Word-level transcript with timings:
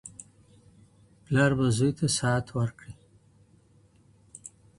پلار 1.25 1.51
به 1.57 1.67
زوی 1.77 1.91
ته 1.99 2.07
ساعت 2.17 2.47
ورکړي. 2.57 2.93